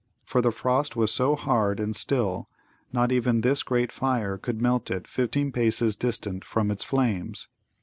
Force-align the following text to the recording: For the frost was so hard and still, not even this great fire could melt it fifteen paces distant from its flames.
For 0.25 0.41
the 0.41 0.49
frost 0.49 0.95
was 0.95 1.11
so 1.11 1.35
hard 1.35 1.79
and 1.79 1.95
still, 1.95 2.49
not 2.91 3.11
even 3.11 3.41
this 3.41 3.61
great 3.61 3.91
fire 3.91 4.35
could 4.35 4.59
melt 4.59 4.89
it 4.89 5.07
fifteen 5.07 5.51
paces 5.51 5.95
distant 5.95 6.43
from 6.43 6.71
its 6.71 6.83
flames. 6.83 7.49